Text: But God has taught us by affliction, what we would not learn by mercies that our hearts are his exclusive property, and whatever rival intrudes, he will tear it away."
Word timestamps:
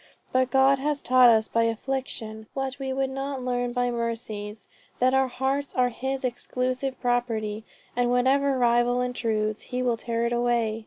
But 0.31 0.49
God 0.49 0.79
has 0.79 0.99
taught 0.99 1.29
us 1.29 1.47
by 1.47 1.65
affliction, 1.65 2.47
what 2.55 2.79
we 2.79 2.91
would 2.91 3.11
not 3.11 3.43
learn 3.45 3.71
by 3.71 3.91
mercies 3.91 4.67
that 4.97 5.13
our 5.13 5.27
hearts 5.27 5.75
are 5.75 5.89
his 5.89 6.23
exclusive 6.25 6.99
property, 6.99 7.65
and 7.95 8.09
whatever 8.09 8.57
rival 8.57 8.99
intrudes, 9.01 9.61
he 9.69 9.83
will 9.83 9.97
tear 9.97 10.25
it 10.25 10.33
away." 10.33 10.79